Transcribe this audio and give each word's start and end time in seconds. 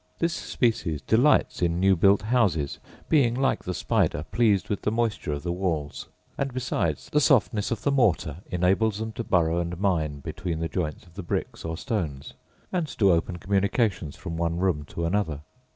This 0.17 0.33
species 0.33 0.99
delights 1.03 1.61
in 1.61 1.79
new 1.79 1.95
built 1.95 2.23
houses, 2.23 2.79
being, 3.07 3.35
like 3.35 3.63
the 3.63 3.73
spider, 3.75 4.25
pleased 4.31 4.67
with 4.67 4.81
the 4.81 4.89
moisture 4.89 5.31
of 5.33 5.43
the 5.43 5.51
walls; 5.51 6.07
and 6.39 6.51
besides, 6.51 7.07
the 7.11 7.21
softness 7.21 7.69
of 7.69 7.83
the 7.83 7.91
mortar 7.91 8.37
enables 8.49 8.97
them 8.97 9.11
to 9.11 9.23
burrow 9.23 9.59
and 9.59 9.79
mine 9.79 10.19
between 10.21 10.57
the 10.57 10.67
joints 10.69 11.05
of 11.05 11.13
the 11.13 11.21
bricks 11.21 11.63
or 11.63 11.77
stones, 11.77 12.33
and 12.71 12.87
to 12.97 13.11
open 13.11 13.37
communications 13.37 14.15
from 14.15 14.37
one 14.37 14.57
room 14.57 14.85
to 14.85 15.05
another. 15.05 15.41